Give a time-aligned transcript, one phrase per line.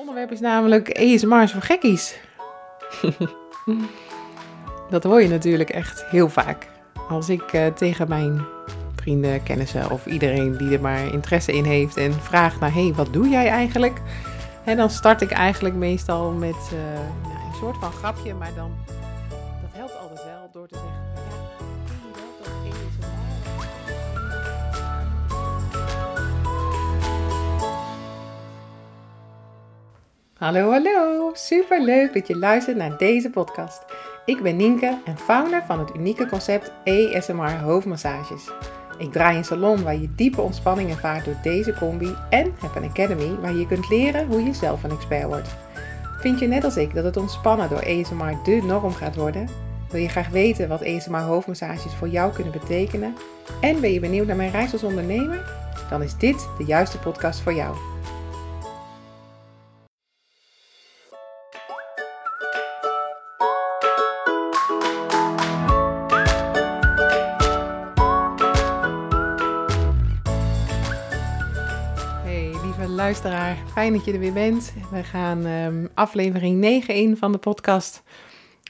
[0.00, 2.18] onderwerp is namelijk ASMR's voor gekkies.
[4.90, 6.68] dat hoor je natuurlijk echt heel vaak.
[7.08, 8.44] Als ik uh, tegen mijn
[8.94, 13.12] vrienden, kennissen of iedereen die er maar interesse in heeft en vraagt naar, hey, wat
[13.12, 14.00] doe jij eigenlijk?
[14.64, 18.70] En dan start ik eigenlijk meestal met uh, ja, een soort van grapje, maar dan,
[19.62, 20.89] dat helpt altijd wel door te zeggen,
[30.40, 31.30] Hallo, hallo!
[31.34, 33.84] Super leuk dat je luistert naar deze podcast.
[34.24, 38.50] Ik ben Nienke en founder van het unieke concept ASMR hoofdmassages.
[38.98, 42.88] Ik draai een salon waar je diepe ontspanning ervaart door deze combi en heb een
[42.88, 45.56] academy waar je kunt leren hoe je zelf een expert wordt.
[46.20, 49.48] Vind je net als ik dat het ontspannen door ASMR de norm gaat worden?
[49.90, 53.14] Wil je graag weten wat ASMR hoofdmassages voor jou kunnen betekenen?
[53.60, 55.52] En ben je benieuwd naar mijn reis als ondernemer?
[55.90, 57.89] Dan is dit de juiste podcast voor jou.
[73.10, 73.56] Luisteraar.
[73.72, 74.72] Fijn dat je er weer bent.
[74.90, 78.02] We gaan um, aflevering 9 in van de podcast.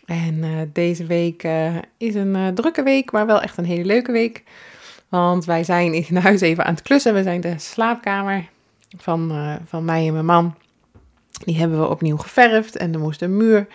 [0.05, 3.85] En uh, deze week uh, is een uh, drukke week, maar wel echt een hele
[3.85, 4.43] leuke week.
[5.09, 7.15] Want wij zijn in huis even aan het klussen.
[7.15, 8.49] We zijn de slaapkamer
[8.97, 9.33] van,
[9.67, 10.55] van mij en mijn man.
[11.45, 13.67] Die hebben we opnieuw geverfd en er moest een muur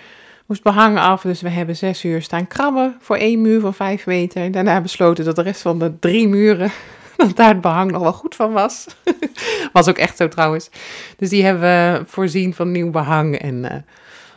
[0.46, 1.22] moest behang af.
[1.22, 4.52] Dus we hebben zes uur staan krabben voor één muur van vijf meter.
[4.52, 6.72] Daarna besloten dat de rest van de drie muren
[7.28, 8.88] dat daar het behang nog wel goed van was.
[9.74, 10.70] was ook echt zo trouwens.
[11.18, 13.72] Dus die hebben we voorzien van nieuw behang en uh,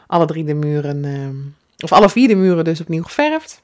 [0.07, 3.63] alle drie de muren, uh, of alle vier de muren dus opnieuw geverfd.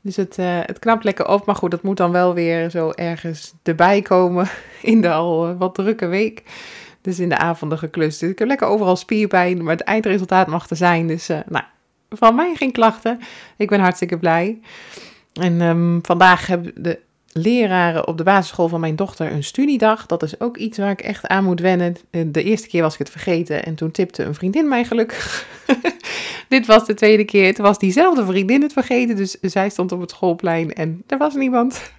[0.00, 2.90] Dus het, uh, het knapt lekker op, maar goed, dat moet dan wel weer zo
[2.90, 4.48] ergens erbij komen
[4.82, 6.42] in de al wat drukke week.
[7.00, 8.20] Dus in de avonden geklust.
[8.20, 11.06] Dus ik heb lekker overal spierpijn, maar het eindresultaat mag er zijn.
[11.06, 11.64] Dus nou,
[12.08, 13.18] van mij geen klachten.
[13.56, 14.60] Ik ben hartstikke blij.
[15.32, 16.98] En um, vandaag hebben de
[17.36, 20.06] leraren op de basisschool van mijn dochter een studiedag.
[20.06, 21.96] Dat is ook iets waar ik echt aan moet wennen.
[22.10, 25.46] De eerste keer was ik het vergeten en toen tipte een vriendin mij gelukkig.
[26.48, 27.54] Dit was de tweede keer.
[27.54, 29.16] Toen was diezelfde vriendin het vergeten.
[29.16, 31.92] Dus zij stond op het schoolplein en er was niemand.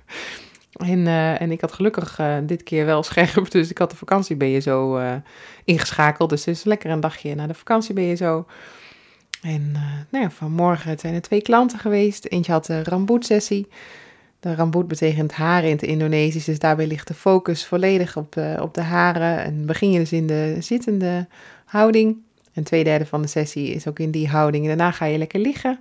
[0.71, 3.51] En, uh, en ik had gelukkig uh, dit keer wel scherp.
[3.51, 5.01] Dus ik had de vakantie ben je zo
[5.65, 6.29] ingeschakeld.
[6.29, 8.45] Dus het is lekker een dagje naar de vakantie ben je zo.
[9.41, 9.71] En
[10.09, 12.25] nou ja, vanmorgen zijn er twee klanten geweest.
[12.25, 13.67] Eentje had een ramboetsessie.
[14.39, 18.57] De ramboet betekent haren in het Indonesisch, dus daarbij ligt de focus volledig op de,
[18.61, 19.43] op de haren.
[19.43, 21.27] En begin je dus in de zittende
[21.65, 22.17] houding.
[22.53, 24.65] En twee derde van de sessie is ook in die houding.
[24.65, 25.79] Daarna ga je lekker liggen.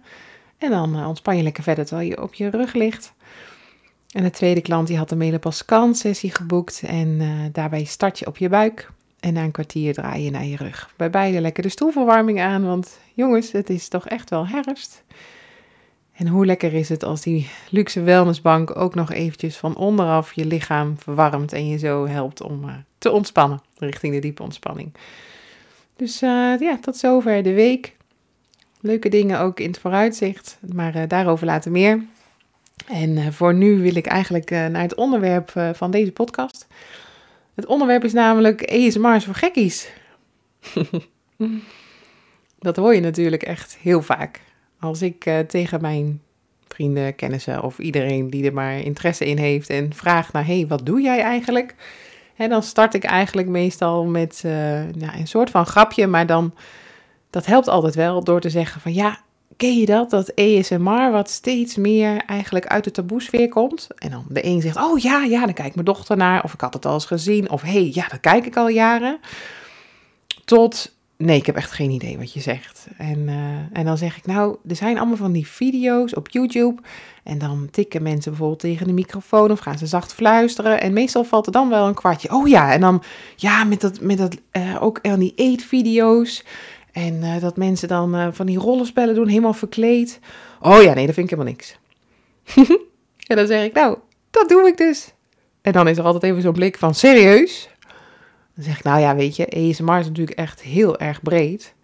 [0.59, 3.12] En dan uh, ontspan je lekker verder terwijl je op je rug ligt.
[4.11, 6.83] En de tweede klant die had een Melepascan sessie geboekt.
[6.87, 8.91] En uh, daarbij start je op je buik.
[9.21, 10.93] En na een kwartier draai je naar je rug.
[10.97, 15.05] Bij beide lekker de stoelverwarming aan, want jongens, het is toch echt wel herfst.
[16.16, 20.44] En hoe lekker is het als die luxe wellnessbank ook nog eventjes van onderaf je
[20.44, 24.93] lichaam verwarmt en je zo helpt om uh, te ontspannen, richting de diepe ontspanning.
[25.97, 27.97] Dus uh, ja, tot zover de week.
[28.81, 32.05] Leuke dingen ook in het vooruitzicht, maar uh, daarover later meer.
[32.87, 36.66] En voor nu wil ik eigenlijk naar het onderwerp van deze podcast.
[37.55, 39.91] Het onderwerp is namelijk ASMR's voor gekkies.
[42.59, 44.41] Dat hoor je natuurlijk echt heel vaak.
[44.87, 46.21] Als ik uh, tegen mijn
[46.69, 50.87] vrienden, kennissen of iedereen die er maar interesse in heeft en vraagt naar, hey, wat
[50.87, 51.75] doe jij eigenlijk?
[52.35, 56.55] Hè, dan start ik eigenlijk meestal met uh, nou, een soort van grapje, maar dan,
[57.31, 59.19] dat helpt altijd wel door te zeggen van, ja,
[59.57, 63.89] ken je dat, dat ASMR wat steeds meer eigenlijk uit de taboesfeer komt?
[63.99, 66.61] En dan de een zegt, oh ja, ja, dan kijkt mijn dochter naar, of ik
[66.61, 69.19] had het al eens gezien, of hey, ja, dat kijk ik al jaren.
[70.45, 72.87] Tot Nee, ik heb echt geen idee wat je zegt.
[72.97, 76.82] En, uh, en dan zeg ik, nou, er zijn allemaal van die video's op YouTube.
[77.22, 80.81] En dan tikken mensen bijvoorbeeld tegen de microfoon of gaan ze zacht fluisteren.
[80.81, 82.34] En meestal valt er dan wel een kwartje.
[82.34, 83.03] Oh ja, en dan,
[83.37, 86.44] ja, met dat, met dat uh, ook aan die eetvideo's.
[86.93, 90.20] En uh, dat mensen dan van die rollenspellen doen, helemaal verkleed.
[90.61, 91.79] Oh ja, nee, dat vind ik helemaal niks.
[93.31, 93.99] en dan zeg ik, nou,
[94.31, 95.12] dat doe ik dus.
[95.62, 97.69] En dan is er altijd even zo'n blik van, serieus?
[98.56, 101.75] Dan zeg ik, nou ja, weet je, ASMR is natuurlijk echt heel erg breed.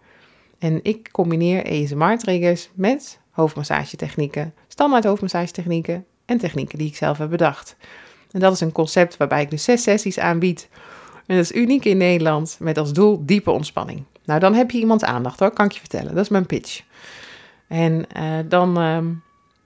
[0.59, 7.75] En ik combineer ASMR-triggers met hoofdmassagetechnieken, standaard hoofdmassagetechnieken en technieken die ik zelf heb bedacht.
[8.31, 10.69] En dat is een concept waarbij ik dus zes sessies aanbied.
[11.25, 14.03] En dat is uniek in Nederland, met als doel diepe ontspanning.
[14.25, 16.15] Nou, dan heb je iemands aandacht hoor, kan ik je vertellen.
[16.15, 16.83] Dat is mijn pitch.
[17.67, 18.97] En uh, dan, uh,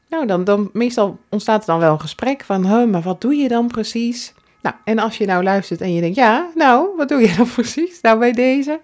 [0.09, 3.35] nou, dan, dan, meestal ontstaat er dan wel een gesprek van, huh, maar wat doe
[3.35, 4.33] je dan precies?
[4.67, 7.49] Nou, en als je nou luistert en je denkt, ja, nou, wat doe je dan
[7.55, 8.01] precies?
[8.01, 8.81] Nou, bij deze.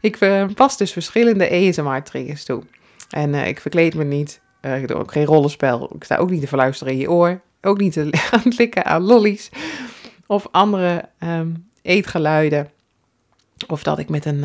[0.00, 2.62] Ik uh, pas dus verschillende ASMR-triggers toe.
[3.10, 4.40] En uh, ik verkleed me niet.
[4.62, 5.90] Uh, ik doe ook geen rollenspel.
[5.94, 7.40] Ik sta ook niet te verluisteren in je oor.
[7.60, 8.00] Ook niet te
[8.30, 9.50] aan het likken aan lollies.
[10.26, 12.70] Of andere um, eetgeluiden.
[13.66, 14.44] Of dat ik met, een,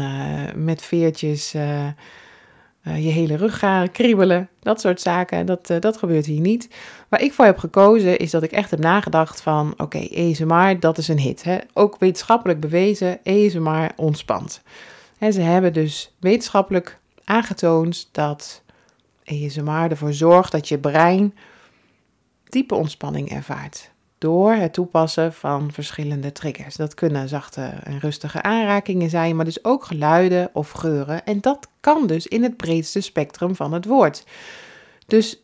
[0.55, 1.55] met veertjes
[2.83, 4.49] je hele rug ga kriebelen.
[4.59, 5.45] Dat soort zaken.
[5.45, 6.69] Dat, dat gebeurt hier niet.
[7.09, 9.73] Waar ik voor heb gekozen is dat ik echt heb nagedacht van...
[9.77, 11.43] Oké, okay, dat is een hit.
[11.43, 11.57] Hè?
[11.73, 14.61] Ook wetenschappelijk bewezen, ASMR ontspant.
[15.17, 18.63] En ze hebben dus wetenschappelijk aangetoond dat
[19.25, 21.33] ASMR ervoor zorgt dat je brein
[22.49, 23.90] diepe ontspanning ervaart.
[24.21, 26.75] Door het toepassen van verschillende triggers.
[26.75, 31.25] Dat kunnen zachte en rustige aanrakingen zijn, maar dus ook geluiden of geuren.
[31.25, 34.23] En dat kan dus in het breedste spectrum van het woord.
[35.07, 35.41] Dus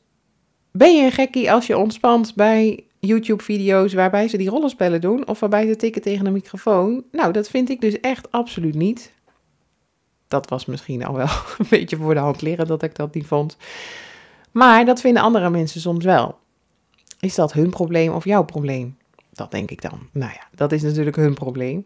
[0.72, 5.40] ben je een gekkie als je ontspant bij YouTube-video's waarbij ze die rollenspellen doen of
[5.40, 7.04] waarbij ze tikken tegen een microfoon?
[7.12, 9.16] Nou, dat vind ik dus echt absoluut niet
[10.28, 11.28] dat was misschien al wel
[11.58, 13.58] een beetje voor de hand liggen dat ik dat niet vond.
[14.52, 16.38] Maar dat vinden andere mensen soms wel.
[17.20, 18.98] Is dat hun probleem of jouw probleem?
[19.32, 20.10] Dat denk ik dan.
[20.12, 21.86] Nou ja, dat is natuurlijk hun probleem.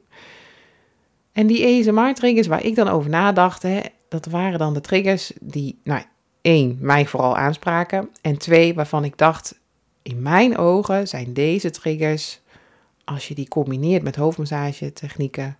[1.31, 5.79] En die ASMR-triggers waar ik dan over nadacht, hè, dat waren dan de triggers die,
[5.83, 6.01] nou,
[6.41, 8.09] één, mij vooral aanspraken.
[8.21, 9.59] En twee, waarvan ik dacht,
[10.01, 12.39] in mijn ogen zijn deze triggers,
[13.03, 15.57] als je die combineert met hoofdmassage technieken,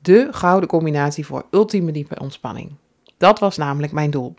[0.00, 2.72] de gouden combinatie voor ultieme diepe ontspanning.
[3.16, 4.34] Dat was namelijk mijn doel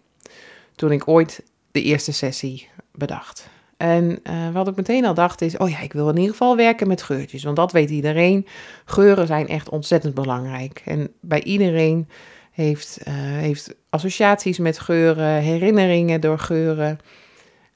[0.75, 3.49] toen ik ooit de eerste sessie bedacht.
[3.83, 6.55] En uh, wat ik meteen al dacht is, oh ja, ik wil in ieder geval
[6.55, 8.47] werken met geurtjes, want dat weet iedereen.
[8.85, 10.81] Geuren zijn echt ontzettend belangrijk.
[10.85, 12.07] En bij iedereen
[12.51, 16.99] heeft, uh, heeft associaties met geuren, herinneringen door geuren.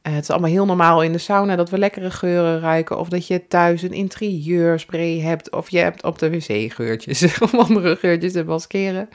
[0.01, 3.00] Eh, het is allemaal heel normaal in de sauna dat we lekkere geuren ruiken.
[3.00, 5.51] Of dat je thuis een interieurspray hebt.
[5.51, 7.39] Of je hebt op de wc geurtjes.
[7.51, 9.09] Om andere geurtjes te maskeren.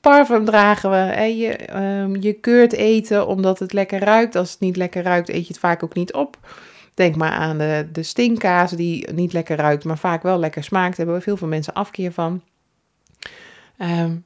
[0.00, 1.22] Parfum dragen we.
[1.36, 4.36] Je, um, je keurt eten omdat het lekker ruikt.
[4.36, 6.36] Als het niet lekker ruikt, eet je het vaak ook niet op.
[6.94, 10.96] Denk maar aan de, de stinkkaas die niet lekker ruikt, maar vaak wel lekker smaakt.
[10.96, 12.42] Daar hebben veel veel mensen afkeer van.
[13.78, 14.24] Um,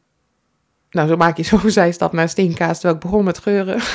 [0.91, 3.81] nou, zo maak je zo'n zijstap naar stinkkaas, terwijl ik begon met geuren.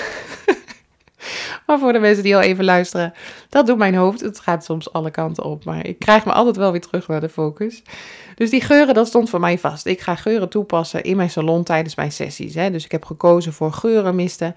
[1.67, 3.13] Maar voor de mensen die al even luisteren,
[3.49, 4.19] dat doet mijn hoofd.
[4.19, 7.21] Het gaat soms alle kanten op, maar ik krijg me altijd wel weer terug naar
[7.21, 7.83] de focus.
[8.37, 9.85] Dus die geuren, dat stond voor mij vast.
[9.85, 12.55] Ik ga geuren toepassen in mijn salon tijdens mijn sessies.
[12.55, 12.71] Hè.
[12.71, 14.55] Dus ik heb gekozen voor geurenmisten.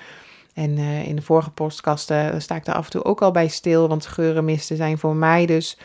[0.55, 3.49] En uh, in de vorige postkasten sta ik daar af en toe ook al bij
[3.49, 5.79] stil, want geurenmisten zijn voor mij dus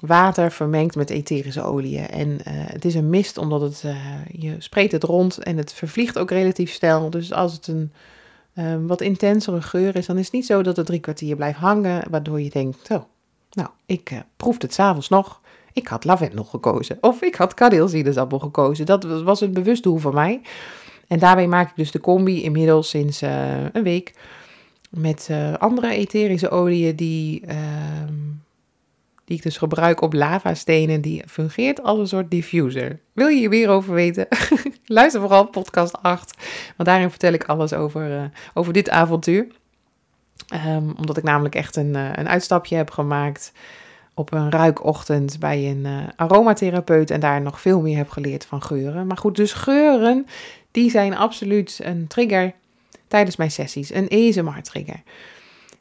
[0.00, 2.08] water vermengd met etherische oliën.
[2.08, 3.96] En uh, het is een mist omdat het, uh,
[4.32, 7.10] je spreekt het rond en het vervliegt ook relatief snel.
[7.10, 7.92] Dus als het een
[8.58, 11.58] um, wat intensere geur is, dan is het niet zo dat het drie kwartier blijft
[11.58, 13.02] hangen, waardoor je denkt, oh,
[13.50, 15.40] nou, ik proefde het s'avonds nog.
[15.76, 16.98] Ik had lavendel gekozen.
[17.00, 18.86] Of ik had kaneelsinaasappel gekozen.
[18.86, 20.40] Dat was een bewust doel van mij.
[21.08, 24.12] En daarbij maak ik dus de combi inmiddels sinds uh, een week.
[24.90, 28.14] Met uh, andere etherische oliën die ehm,
[29.24, 33.00] die ik dus gebruik op lavastenen, die fungeert als een soort diffuser.
[33.12, 34.28] Wil je hier meer over weten?
[34.86, 36.36] Luister vooral podcast 8,
[36.76, 38.24] want daarin vertel ik alles over, uh,
[38.54, 39.46] over dit avontuur.
[40.66, 43.52] Um, omdat ik namelijk echt een, een uitstapje heb gemaakt
[44.18, 48.62] op een ruikochtend bij een uh, aromatherapeut en daar nog veel meer heb geleerd van
[48.62, 49.06] geuren.
[49.06, 50.26] Maar goed, dus geuren,
[50.70, 52.54] die zijn absoluut een trigger
[53.08, 55.02] tijdens mijn sessies, een ASMR-trigger.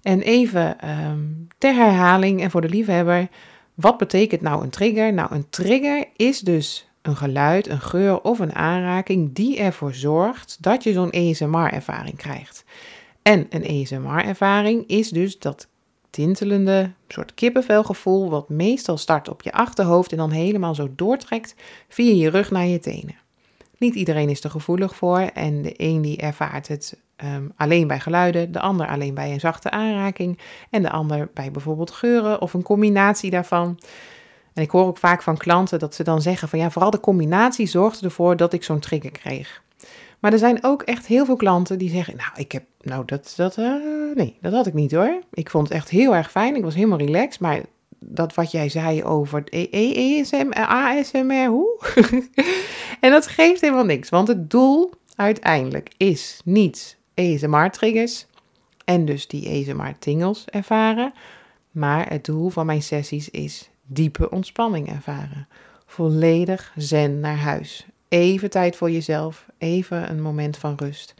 [0.01, 3.27] En even um, ter herhaling en voor de liefhebber,
[3.74, 5.13] wat betekent nou een trigger?
[5.13, 10.57] Nou, een trigger is dus een geluid, een geur of een aanraking die ervoor zorgt
[10.60, 12.63] dat je zo'n ASMR-ervaring krijgt.
[13.21, 15.67] En een ASMR-ervaring is dus dat
[16.15, 21.55] tintelende soort kippenvelgevoel wat meestal start op je achterhoofd en dan helemaal zo doortrekt
[21.88, 23.15] via je rug naar je tenen.
[23.77, 28.00] Niet iedereen is er gevoelig voor en de een die ervaart het um, alleen bij
[28.00, 32.53] geluiden, de ander alleen bij een zachte aanraking en de ander bij bijvoorbeeld geuren of
[32.53, 33.79] een combinatie daarvan.
[34.53, 37.00] En ik hoor ook vaak van klanten dat ze dan zeggen van ja, vooral de
[37.00, 39.63] combinatie zorgde ervoor dat ik zo'n trigger kreeg.
[40.19, 43.34] Maar er zijn ook echt heel veel klanten die zeggen, nou, ik heb, nou, dat,
[43.36, 45.22] dat, uh, nee, dat had ik niet hoor.
[45.34, 47.62] Ik vond het echt heel erg fijn, ik was helemaal relaxed, maar
[48.00, 51.80] dat wat jij zei over ESM, ASMR, hoe?
[53.00, 58.25] en dat geeft helemaal niks, want het doel uiteindelijk is niet ASMR-triggers
[58.86, 61.13] en dus die ASMR-tingels ervaren,
[61.72, 65.48] maar het doel van mijn sessies is diepe ontspanning ervaren.
[65.86, 67.86] Volledig zen naar huis.
[68.08, 71.13] Even tijd voor jezelf, even een moment van rust.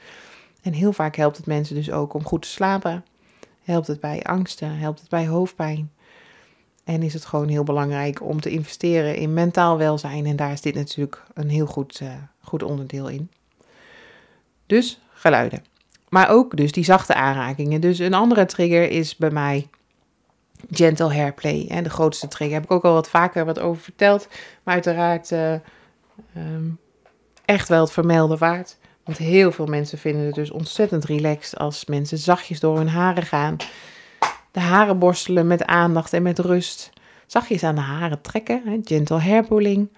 [0.66, 3.06] En heel vaak helpt het mensen dus ook om goed te slapen.
[3.64, 5.92] Helpt het bij angsten, helpt het bij hoofdpijn.
[6.84, 10.26] En is het gewoon heel belangrijk om te investeren in mentaal welzijn.
[10.26, 13.30] En daar is dit natuurlijk een heel goed, uh, goed onderdeel in.
[14.66, 15.64] Dus geluiden.
[16.10, 17.82] Maar ook dus die zachte aanrakingen.
[17.82, 19.70] Dus een andere trigger is bij mij
[20.72, 21.68] gentle hairplay.
[21.70, 24.28] En de grootste trigger heb ik ook al wat vaker wat over verteld.
[24.64, 25.54] Maar uiteraard uh,
[26.38, 26.78] um,
[27.46, 28.78] echt wel het vermelden waard.
[29.06, 33.24] Want heel veel mensen vinden het dus ontzettend relaxed als mensen zachtjes door hun haren
[33.24, 33.56] gaan.
[34.52, 36.90] De haren borstelen met aandacht en met rust.
[37.26, 39.90] Zachtjes aan de haren trekken, hè, gentle hair pulling.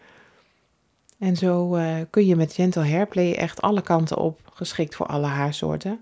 [1.19, 5.25] En zo uh, kun je met gentle hairplay echt alle kanten op, geschikt voor alle
[5.25, 5.99] haarsoorten.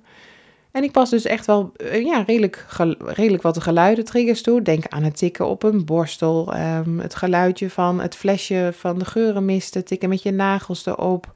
[0.71, 2.65] En ik pas dus echt wel uh, ja, redelijk,
[2.99, 4.61] redelijk wat geluiden triggers toe.
[4.61, 9.05] Denk aan het tikken op een borstel, um, het geluidje van het flesje van de
[9.05, 11.33] geurenmisten, tikken met je nagels erop.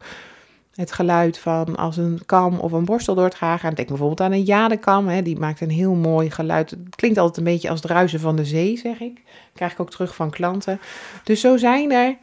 [0.80, 3.76] Het geluid van als een kam of een borstel door het haar gaat.
[3.76, 6.70] Denk bijvoorbeeld aan een jadekam, hè, die maakt een heel mooi geluid.
[6.70, 9.22] Het klinkt altijd een beetje als het ruisen van de zee, zeg ik.
[9.54, 10.80] krijg ik ook terug van klanten.
[11.24, 12.18] Dus zo zijn er,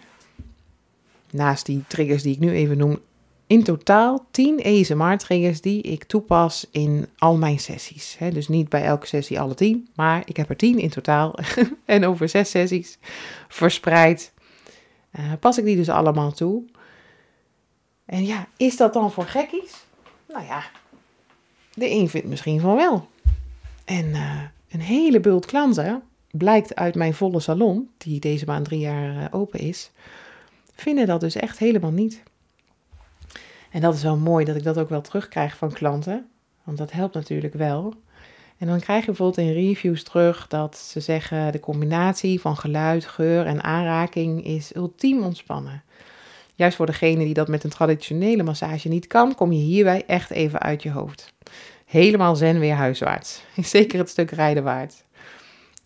[1.30, 2.98] naast die triggers die ik nu even noem,
[3.46, 8.18] in totaal 10 ASMR-triggers die ik toepas in al mijn sessies.
[8.32, 11.34] dus niet bij elke sessie alle 10, maar ik heb er 10 in totaal.
[11.84, 12.98] en over 6 sessies
[13.48, 14.32] verspreid
[15.18, 16.62] uh, pas ik die dus allemaal toe.
[18.06, 19.84] En ja, is dat dan voor gekkies?
[20.28, 20.62] Nou ja,
[21.74, 23.08] de een vindt misschien van wel.
[23.84, 28.80] En uh, een hele bult klanten, blijkt uit mijn volle salon, die deze maand drie
[28.80, 29.90] jaar uh, open is,
[30.74, 32.22] vinden dat dus echt helemaal niet.
[33.70, 36.28] En dat is wel mooi dat ik dat ook wel terugkrijg van klanten,
[36.64, 37.94] want dat helpt natuurlijk wel.
[38.58, 43.04] En dan krijg je bijvoorbeeld in reviews terug dat ze zeggen de combinatie van geluid,
[43.04, 45.82] geur en aanraking is ultiem ontspannen.
[46.56, 50.30] Juist voor degene die dat met een traditionele massage niet kan, kom je hierbij echt
[50.30, 51.34] even uit je hoofd.
[51.86, 53.42] Helemaal zen weer huiswaarts.
[53.62, 55.04] Zeker het stuk rijden waard.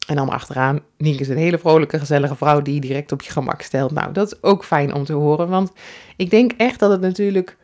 [0.06, 3.30] En dan achteraan, Nienke is een hele vrolijke, gezellige vrouw die je direct op je
[3.30, 3.90] gemak stelt.
[3.90, 5.72] Nou, dat is ook fijn om te horen, want
[6.16, 7.56] ik denk echt dat het natuurlijk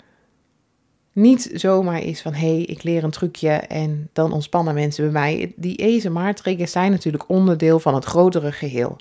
[1.12, 5.12] niet zomaar is van hé, hey, ik leer een trucje en dan ontspannen mensen bij
[5.12, 5.52] mij.
[5.56, 8.96] Die ASMR-triggers zijn natuurlijk onderdeel van het grotere geheel.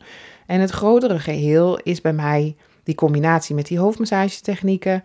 [0.46, 5.04] En het grotere geheel is bij mij die combinatie met die hoofdmassagetechnieken.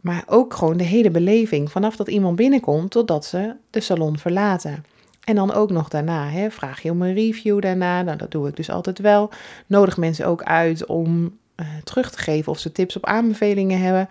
[0.00, 1.70] Maar ook gewoon de hele beleving.
[1.70, 4.84] Vanaf dat iemand binnenkomt totdat ze de salon verlaten.
[5.24, 6.28] En dan ook nog daarna.
[6.28, 8.02] Hè, vraag je om een review daarna.
[8.02, 9.30] Nou, dat doe ik dus altijd wel.
[9.66, 14.08] Nodig mensen ook uit om uh, terug te geven of ze tips op aanbevelingen hebben.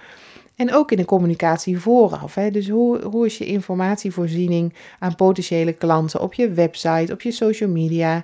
[0.55, 2.35] En ook in de communicatie vooraf.
[2.35, 2.51] Hè.
[2.51, 7.69] Dus hoe, hoe is je informatievoorziening aan potentiële klanten op je website, op je social
[7.69, 8.23] media?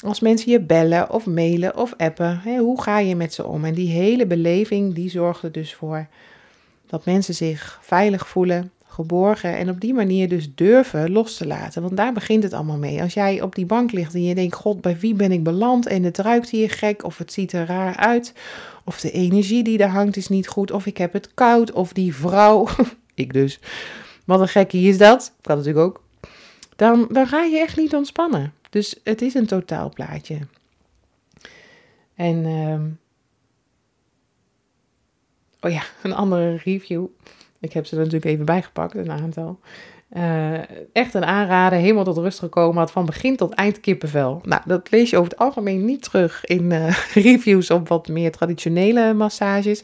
[0.00, 3.64] Als mensen je bellen of mailen of appen, hè, hoe ga je met ze om?
[3.64, 6.06] En die hele beleving die zorgt er dus voor
[6.86, 11.82] dat mensen zich veilig voelen, geborgen en op die manier dus durven los te laten.
[11.82, 13.02] Want daar begint het allemaal mee.
[13.02, 15.86] Als jij op die bank ligt en je denkt, god, bij wie ben ik beland?
[15.86, 18.32] En het ruikt hier gek of het ziet er raar uit.
[18.84, 20.70] Of de energie die er hangt is niet goed.
[20.70, 21.72] Of ik heb het koud.
[21.72, 22.68] Of die vrouw,
[23.14, 23.60] ik dus.
[24.24, 25.32] Wat een gekkie is dat.
[25.40, 26.02] Kan natuurlijk ook.
[26.76, 28.52] Dan, dan ga je echt niet ontspannen.
[28.70, 30.38] Dus het is een totaalplaatje.
[32.14, 32.80] En, uh,
[35.60, 37.06] oh ja, een andere review.
[37.60, 39.60] Ik heb ze er natuurlijk even bijgepakt, een aantal.
[40.16, 40.58] Uh,
[40.92, 44.40] echt een aanrader, helemaal tot rust gekomen, had van begin tot eind kippenvel.
[44.44, 48.32] Nou, dat lees je over het algemeen niet terug in uh, reviews op wat meer
[48.32, 49.82] traditionele massages.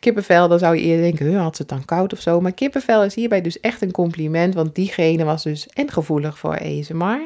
[0.00, 2.40] Kippenvel, dan zou je eerder denken, had ze het dan koud of zo.
[2.40, 6.58] Maar kippenvel is hierbij dus echt een compliment, want diegene was dus en gevoelig voor
[6.60, 7.20] ASMR.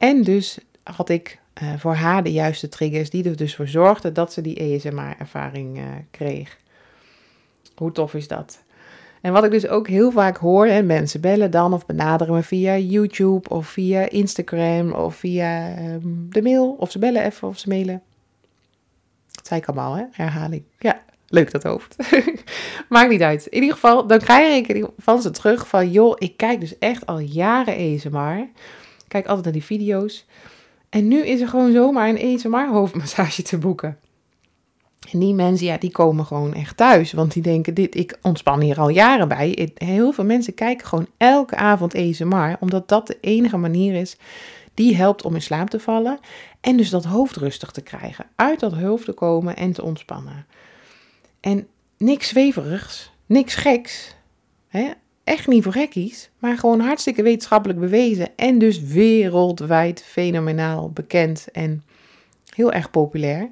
[0.00, 4.14] En dus had ik uh, voor haar de juiste triggers die er dus voor zorgden
[4.14, 6.58] dat ze die ASMR-ervaring uh, kreeg.
[7.74, 8.62] Hoe tof is dat?
[9.20, 12.42] En wat ik dus ook heel vaak hoor, en mensen bellen dan of benaderen me
[12.42, 16.76] via YouTube of via Instagram of via um, de mail.
[16.78, 18.02] Of ze bellen even of ze mailen.
[19.30, 20.04] Dat zei ik allemaal, hè?
[20.10, 20.62] herhaling.
[20.78, 21.96] Ja, leuk dat hoofd.
[22.88, 23.46] Maakt niet uit.
[23.46, 27.06] In ieder geval, dan krijg ik van ze terug van, joh, ik kijk dus echt
[27.06, 28.48] al jaren ASMR.
[29.10, 30.26] Kijk altijd naar die video's.
[30.88, 33.98] En nu is er gewoon zomaar een ASMR hoofdmassage te boeken.
[35.12, 37.12] En die mensen, ja, die komen gewoon echt thuis.
[37.12, 39.70] Want die denken, dit, ik ontspan hier al jaren bij.
[39.74, 42.56] Heel veel mensen kijken gewoon elke avond ASMR.
[42.60, 44.16] Omdat dat de enige manier is
[44.74, 46.18] die helpt om in slaap te vallen.
[46.60, 48.26] En dus dat hoofd rustig te krijgen.
[48.36, 50.46] Uit dat hoofd te komen en te ontspannen.
[51.40, 54.14] En niks zweverigs, niks geks.
[54.68, 54.90] Hè?
[55.30, 58.36] Echt niet voor gekkies, maar gewoon hartstikke wetenschappelijk bewezen.
[58.36, 61.82] En dus wereldwijd fenomenaal bekend en
[62.54, 63.50] heel erg populair.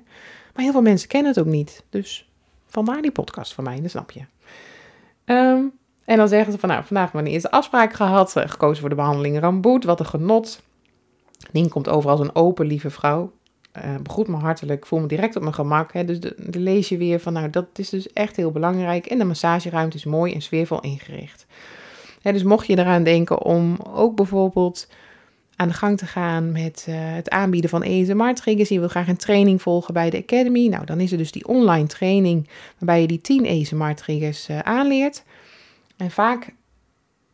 [0.55, 1.85] Maar heel veel mensen kennen het ook niet.
[1.91, 2.29] Dus
[2.67, 4.21] vandaar die podcast van mij, dat snap je.
[5.25, 5.73] Um,
[6.05, 8.33] en dan zeggen ze van, nou, vandaag we een eerste afspraak gehad.
[8.37, 10.63] Gekozen voor de behandeling Ramboet, wat een genot.
[11.53, 13.33] Nien komt over als een open, lieve vrouw.
[13.85, 15.93] Uh, begroet me hartelijk, voel me direct op mijn gemak.
[15.93, 16.05] Hè.
[16.05, 19.07] Dus de, lees je weer van, nou, dat is dus echt heel belangrijk.
[19.07, 21.47] En de massageruimte is mooi en sfeervol ingericht.
[22.23, 24.89] Hè, dus mocht je eraan denken om ook bijvoorbeeld
[25.57, 28.69] aan de gang te gaan met uh, het aanbieden van ASMR-triggers.
[28.69, 30.69] Je wil graag een training volgen bij de Academy.
[30.69, 35.25] Nou, dan is er dus die online training waarbij je die 10 ASMR-triggers uh, aanleert.
[35.97, 36.53] En vaak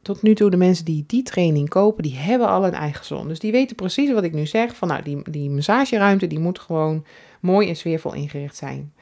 [0.05, 3.29] tot nu toe de mensen die die training kopen, die hebben al een eigen zon.
[3.29, 4.77] Dus die weten precies wat ik nu zeg.
[4.77, 7.05] Van nou, die, die massageruimte die moet gewoon
[7.41, 8.93] mooi en sfeervol ingericht zijn.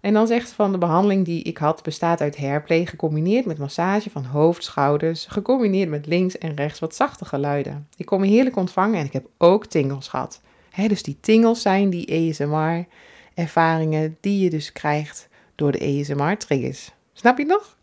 [0.00, 3.58] En dan zegt ze van de behandeling die ik had bestaat uit hairplay gecombineerd met
[3.58, 7.88] massage van hoofd, schouders, gecombineerd met links en rechts wat zachte geluiden.
[7.96, 10.40] Ik kon me heerlijk ontvangen en ik heb ook tingels gehad.
[10.88, 12.86] dus die tingels zijn die ASMR
[13.34, 16.92] ervaringen die je dus krijgt door de ASMR triggers.
[17.12, 17.76] Snap je nog?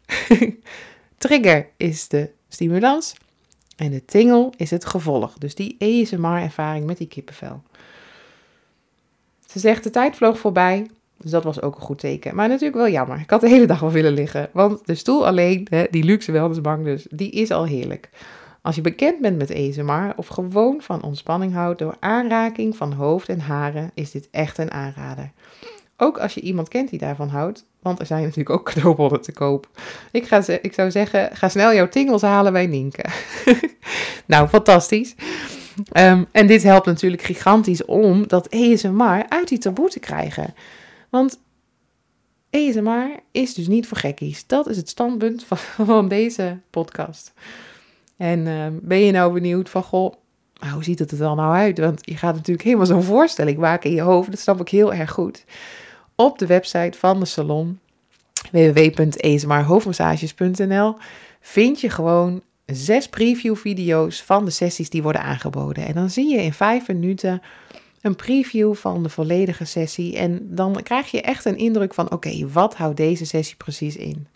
[1.17, 3.15] Trigger is de stimulans
[3.75, 5.33] en de tingel is het gevolg.
[5.37, 7.61] Dus die ASMR ervaring met die kippenvel.
[9.47, 10.87] Ze zegt de tijd vloog voorbij.
[11.17, 12.35] Dus dat was ook een goed teken.
[12.35, 13.19] Maar natuurlijk wel jammer.
[13.19, 14.49] Ik had de hele dag wel willen liggen.
[14.51, 18.09] Want de stoel alleen, hè, die luxe wellnessbank dus, die is al heerlijk.
[18.61, 23.29] Als je bekend bent met ASMR of gewoon van ontspanning houdt door aanraking van hoofd
[23.29, 25.31] en haren, is dit echt een aanrader.
[25.97, 29.31] Ook als je iemand kent die daarvan houdt, want er zijn natuurlijk ook cadeaubonnen te
[29.31, 29.69] koop.
[30.11, 33.05] Ik, ga, ik zou zeggen, ga snel jouw tingels halen bij Nienke.
[34.25, 35.15] nou, fantastisch.
[35.97, 40.53] Um, en dit helpt natuurlijk gigantisch om dat ASMR uit die taboe te krijgen.
[41.09, 41.39] Want
[42.51, 44.47] ASMR is dus niet voor gekkies.
[44.47, 47.33] Dat is het standpunt van, van deze podcast.
[48.17, 50.13] En uh, ben je nou benieuwd van, goh,
[50.73, 51.79] hoe ziet het er dan nou uit?
[51.79, 54.29] Want je gaat natuurlijk helemaal zo'n voorstelling maken in je hoofd.
[54.29, 55.45] Dat snap ik heel erg goed.
[56.15, 57.79] Op de website van de salon,
[58.51, 60.95] www.asmrhoofdmassages.nl,
[61.39, 65.85] vind je gewoon zes preview video's van de sessies die worden aangeboden.
[65.85, 67.41] En dan zie je in vijf minuten
[68.01, 70.17] een preview van de volledige sessie.
[70.17, 74.27] En dan krijg je echt een indruk van: oké, wat houdt deze sessie precies in?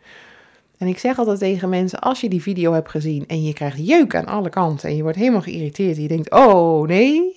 [0.78, 3.88] En ik zeg altijd tegen mensen: als je die video hebt gezien en je krijgt
[3.88, 7.37] jeuk aan alle kanten en je wordt helemaal geïrriteerd en je denkt: oh nee,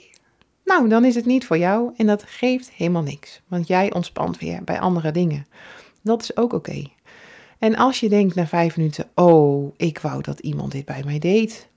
[0.70, 4.38] nou dan is het niet voor jou en dat geeft helemaal niks, want jij ontspant
[4.38, 5.46] weer bij andere dingen.
[6.02, 6.82] Dat is ook oké.
[7.58, 11.18] En als je denkt na vijf minuten: oh, ik wou dat iemand dit bij mij
[11.18, 11.68] deed,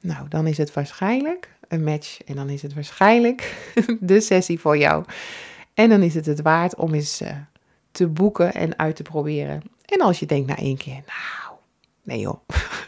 [0.00, 2.20] nou dan is het waarschijnlijk een match.
[2.20, 3.70] En dan is het waarschijnlijk
[4.00, 5.04] de sessie voor jou.
[5.74, 7.28] En dan is het het waard om eens uh,
[7.90, 9.62] te boeken en uit te proberen.
[9.84, 11.58] En als je denkt na één keer, nou,
[12.02, 12.40] nee joh,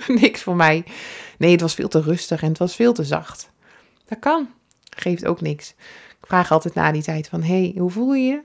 [0.20, 0.84] niks voor mij.
[1.38, 3.50] Nee, het was veel te rustig en het was veel te zacht.
[4.04, 4.48] Dat kan,
[5.00, 5.74] geeft ook niks.
[6.20, 8.42] Ik vraag altijd na die tijd van, hey, hoe voel je je?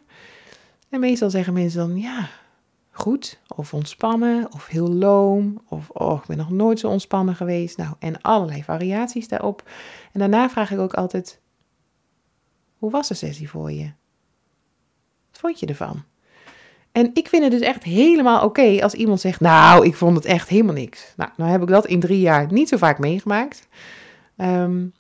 [0.90, 2.30] En meestal zeggen mensen dan, ja,
[2.92, 7.78] goed of ontspannen of heel loom of oh, ik ben nog nooit zo ontspannen geweest.
[7.78, 9.70] Nou, en allerlei variaties daarop.
[10.12, 11.40] En daarna vraag ik ook altijd,
[12.78, 13.92] hoe was de sessie voor je?
[15.32, 16.04] Wat vond je ervan?
[16.92, 20.26] En ik vind het dus echt helemaal oké als iemand zegt, nou, ik vond het
[20.26, 21.14] echt helemaal niks.
[21.16, 23.68] Nou, nou heb ik dat in drie jaar niet zo vaak meegemaakt.
[24.38, 24.94] Um,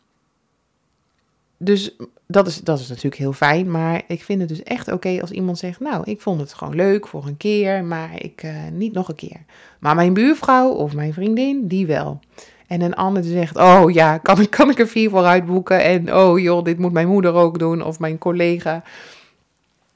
[1.57, 1.95] dus
[2.27, 3.71] dat is, dat is natuurlijk heel fijn.
[3.71, 6.75] Maar ik vind het dus echt oké als iemand zegt: Nou, ik vond het gewoon
[6.75, 9.39] leuk voor een keer, maar ik uh, niet nog een keer.
[9.79, 12.19] Maar mijn buurvrouw of mijn vriendin, die wel.
[12.67, 15.83] En een ander zegt: Oh ja, kan, kan ik er vier voor uitboeken?
[15.83, 18.83] En oh joh, dit moet mijn moeder ook doen of mijn collega.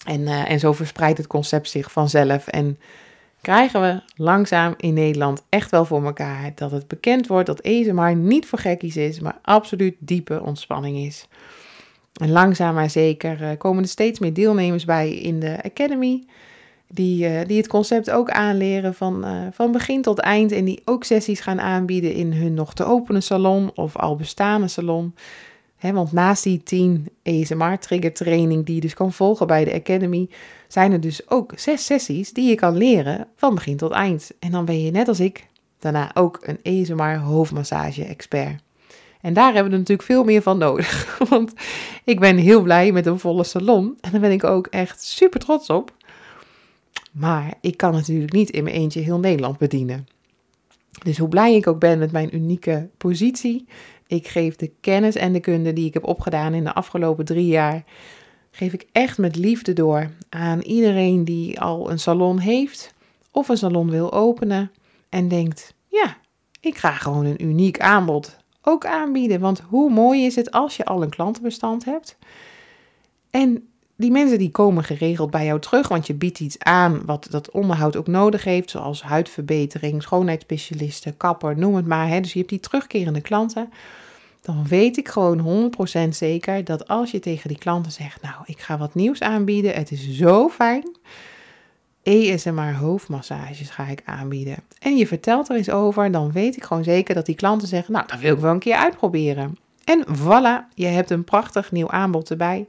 [0.05, 2.47] En, uh, en zo verspreidt het concept zich vanzelf.
[2.47, 2.77] En
[3.41, 8.15] krijgen we langzaam in Nederland echt wel voor elkaar dat het bekend wordt dat ASMR
[8.15, 11.27] niet voor gekkies is, maar absoluut diepe ontspanning is.
[12.13, 16.23] En langzaam maar zeker eh, komen er steeds meer deelnemers bij in de Academy.
[16.91, 20.51] Die, uh, die het concept ook aanleren van, uh, van begin tot eind.
[20.51, 24.67] En die ook sessies gaan aanbieden in hun nog te openen salon of al bestaande
[24.67, 25.13] salon.
[25.79, 30.29] Want naast die 10 ASMR trigger training die je dus kan volgen bij de Academy,
[30.67, 34.31] zijn er dus ook zes sessies die je kan leren van begin tot eind.
[34.39, 35.47] En dan ben je net als ik
[35.79, 38.61] daarna ook een ASMR hoofdmassage expert.
[39.21, 41.17] En daar hebben we natuurlijk veel meer van nodig.
[41.29, 41.53] Want
[42.03, 43.97] ik ben heel blij met een volle salon.
[44.01, 45.93] En daar ben ik ook echt super trots op.
[47.11, 50.07] Maar ik kan natuurlijk niet in mijn eentje heel Nederland bedienen.
[51.03, 53.67] Dus hoe blij ik ook ben met mijn unieke positie.
[54.09, 57.47] Ik geef de kennis en de kunde die ik heb opgedaan in de afgelopen drie
[57.47, 57.83] jaar.
[58.51, 62.93] Geef ik echt met liefde door aan iedereen die al een salon heeft.
[63.31, 64.71] Of een salon wil openen.
[65.09, 66.17] En denkt, ja,
[66.59, 69.39] ik ga gewoon een uniek aanbod ook aanbieden.
[69.39, 72.17] Want hoe mooi is het als je al een klantenbestand hebt.
[73.29, 73.68] En
[73.99, 77.51] die mensen die komen geregeld bij jou terug, want je biedt iets aan wat dat
[77.51, 82.07] onderhoud ook nodig heeft, zoals huidverbetering, schoonheidsspecialisten, kapper, noem het maar.
[82.07, 82.19] Hè.
[82.19, 83.69] Dus je hebt die terugkerende klanten.
[84.41, 85.71] dan weet ik gewoon
[86.05, 89.73] 100% zeker dat als je tegen die klanten zegt, nou, ik ga wat nieuws aanbieden,
[89.73, 90.97] het is zo fijn.
[92.03, 94.57] ESMR hoofdmassages ga ik aanbieden.
[94.79, 97.93] En je vertelt er eens over, dan weet ik gewoon zeker dat die klanten zeggen,
[97.93, 99.57] nou, dat wil ik wel een keer uitproberen.
[99.83, 102.67] En voilà, je hebt een prachtig nieuw aanbod erbij.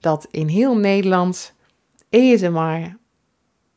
[0.00, 1.54] dat in heel Nederland
[2.10, 2.96] ESMR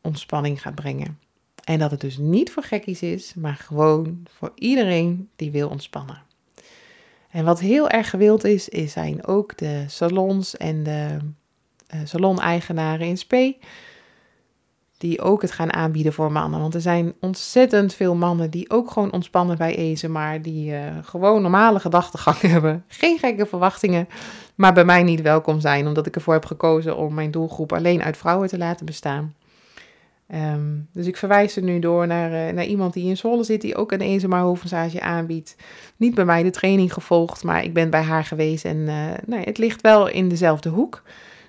[0.02, 1.20] ontspanning gaat brengen.
[1.66, 6.22] En dat het dus niet voor gekkies is, maar gewoon voor iedereen die wil ontspannen.
[7.30, 11.18] En wat heel erg gewild is, zijn ook de salons en de
[11.94, 13.58] uh, salon-eigenaren in Spee.
[14.98, 16.60] Die ook het gaan aanbieden voor mannen.
[16.60, 20.12] Want er zijn ontzettend veel mannen die ook gewoon ontspannen bij Ezen.
[20.12, 22.84] Maar die uh, gewoon normale gedachtegang hebben.
[22.88, 24.08] Geen gekke verwachtingen.
[24.56, 25.88] Maar bij mij niet welkom zijn.
[25.88, 29.34] Omdat ik ervoor heb gekozen om mijn doelgroep alleen uit vrouwen te laten bestaan.
[30.34, 33.62] Um, dus ik verwijs er nu door naar, uh, naar iemand die in Zwolle zit,
[33.62, 35.56] die ook een eenzaam hoofdmassage aanbiedt.
[35.98, 39.44] Niet bij mij de training gevolgd, maar ik ben bij haar geweest en uh, nou,
[39.44, 41.04] het ligt wel in dezelfde hoek.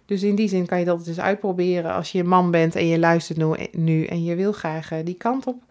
[0.07, 2.99] Dus in die zin kan je dat dus uitproberen als je man bent en je
[2.99, 5.63] luistert nu, nu en je wil graag die kant op.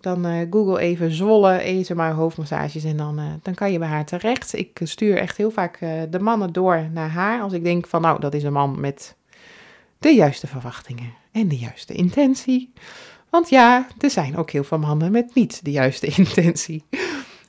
[0.00, 4.58] Dan google even Zwolle eenzaam hoofdmassages en dan, dan kan je bij haar terecht.
[4.58, 5.78] Ik stuur echt heel vaak
[6.10, 9.16] de mannen door naar haar als ik denk van nou, dat is een man met
[9.98, 12.72] de juiste verwachtingen en de juiste intentie.
[13.30, 16.84] Want ja, er zijn ook heel veel mannen met niet de juiste intentie.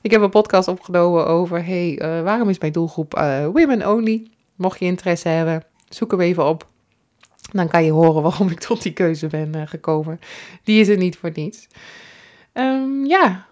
[0.00, 4.30] Ik heb een podcast opgenomen over, hey, uh, waarom is mijn doelgroep uh, women only?
[4.56, 6.70] Mocht je interesse hebben, zoek hem even op.
[7.52, 10.18] Dan kan je horen waarom ik tot die keuze ben uh, gekomen.
[10.64, 11.66] Die is er niet voor niets.
[12.52, 13.46] Um, ja,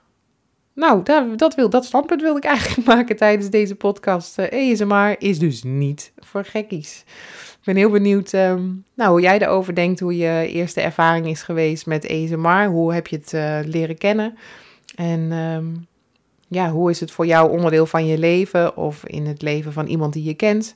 [0.74, 4.38] nou, dat, dat, wil, dat standpunt wilde ik eigenlijk maken tijdens deze podcast.
[4.38, 7.04] ESMR is dus niet voor gekkies.
[7.60, 11.42] Ik ben heel benieuwd um, nou, hoe jij erover denkt, hoe je eerste ervaring is
[11.42, 12.66] geweest met ESMR.
[12.66, 14.38] Hoe heb je het uh, leren kennen?
[14.94, 15.86] En um,
[16.48, 19.86] ja, hoe is het voor jou onderdeel van je leven of in het leven van
[19.86, 20.74] iemand die je kent?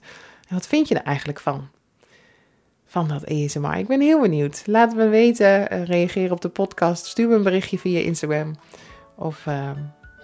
[0.49, 1.68] En wat vind je er eigenlijk van?
[2.87, 3.79] Van dat ESMR.
[3.79, 4.62] Ik ben heel benieuwd.
[4.66, 5.73] Laat me weten.
[5.73, 7.07] Uh, reageer op de podcast.
[7.07, 8.55] Stuur me een berichtje via Instagram.
[9.14, 9.70] Of uh,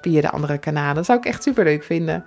[0.01, 0.95] via de andere kanalen.
[0.95, 2.25] Dat zou ik echt super leuk vinden.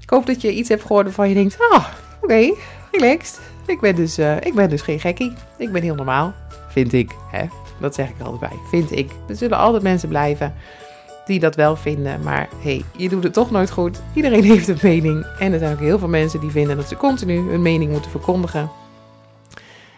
[0.00, 1.86] Ik hoop dat je iets hebt gehoord waarvan je denkt: ah,
[2.22, 2.54] oké,
[2.90, 3.40] relaxed.
[3.66, 5.32] Ik ben, dus, uh, ik ben dus geen gekkie.
[5.56, 6.32] Ik ben heel normaal.
[6.68, 7.10] Vind ik.
[7.30, 7.46] Hè?
[7.80, 8.58] Dat zeg ik er altijd bij.
[8.68, 9.10] Vind ik.
[9.28, 10.54] Er zullen altijd mensen blijven
[11.26, 12.22] die dat wel vinden.
[12.22, 14.02] Maar hey, je doet het toch nooit goed.
[14.14, 15.26] Iedereen heeft een mening.
[15.38, 18.10] En er zijn ook heel veel mensen die vinden dat ze continu hun mening moeten
[18.10, 18.70] verkondigen.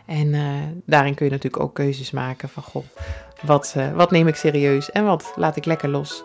[0.06, 0.46] En uh,
[0.86, 2.84] daarin kun je natuurlijk ook keuzes maken van goh,
[3.42, 6.22] wat, uh, wat neem ik serieus en wat laat ik lekker los.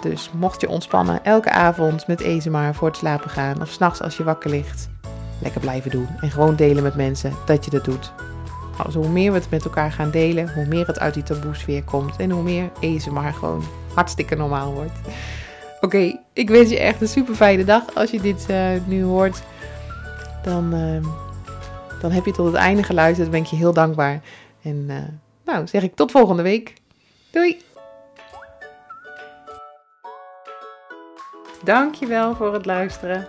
[0.00, 4.16] Dus mocht je ontspannen elke avond met ESMR voor het slapen gaan of s'nachts als
[4.16, 4.88] je wakker ligt,
[5.38, 6.08] lekker blijven doen.
[6.20, 8.12] En gewoon delen met mensen dat je dat doet.
[8.76, 11.84] Also, hoe meer we het met elkaar gaan delen, hoe meer het uit die taboesfeer
[11.84, 14.98] komt en hoe meer ESMR gewoon hartstikke normaal wordt.
[15.80, 17.94] Oké, ik wens je echt een super fijne dag.
[17.94, 19.42] Als je dit uh, nu hoort,
[20.42, 21.06] dan, uh,
[22.00, 23.22] dan heb je tot het einde geluisterd.
[23.22, 24.20] Dan ben ik je heel dankbaar.
[24.62, 24.96] En uh,
[25.44, 26.74] nou, zeg ik tot volgende week.
[27.30, 27.60] Doei!
[31.64, 33.26] Dankjewel voor het luisteren.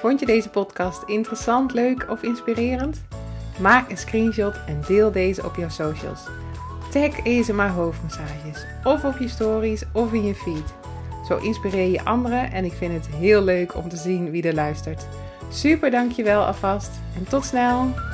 [0.00, 3.04] Vond je deze podcast interessant, leuk of inspirerend?
[3.60, 6.20] Maak een screenshot en deel deze op jouw socials.
[6.90, 10.74] Tag ESMA hoofdmassages of op je stories of in je feed.
[11.28, 14.54] Zo inspireer je anderen en ik vind het heel leuk om te zien wie er
[14.54, 15.06] luistert.
[15.50, 18.07] Super dankjewel alvast en tot snel!